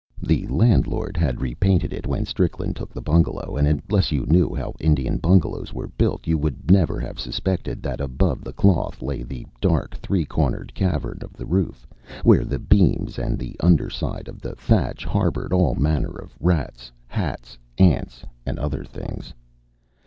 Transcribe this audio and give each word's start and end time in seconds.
The 0.19 0.47
landlord 0.47 1.15
had 1.15 1.41
repainted 1.43 1.93
it 1.93 2.07
when 2.07 2.25
Strickland 2.25 2.75
took 2.75 2.91
the 2.91 3.03
bungalow, 3.03 3.55
and 3.55 3.67
unless 3.67 4.11
you 4.11 4.25
knew 4.25 4.55
how 4.55 4.73
Indian 4.79 5.19
bungalows 5.19 5.73
were 5.75 5.89
built 5.89 6.25
you 6.25 6.39
would 6.39 6.71
never 6.71 6.99
have 6.99 7.19
suspected 7.19 7.83
that 7.83 8.01
above 8.01 8.43
the 8.43 8.51
cloth 8.51 9.03
lay 9.03 9.21
the 9.21 9.45
dark, 9.61 9.93
three 9.97 10.25
cornered 10.25 10.73
cavern 10.73 11.19
of 11.21 11.33
the 11.33 11.45
roof, 11.45 11.85
where 12.23 12.45
the 12.45 12.57
beams 12.57 13.19
and 13.19 13.37
the 13.37 13.55
under 13.59 13.91
side 13.91 14.27
of 14.27 14.41
the 14.41 14.55
thatch 14.55 15.05
harbored 15.05 15.53
all 15.53 15.75
manner 15.75 16.09
of 16.17 16.35
rats, 16.39 16.91
hats, 17.05 17.59
ants, 17.77 18.25
and 18.43 18.57
other 18.57 18.83
things. 18.83 19.35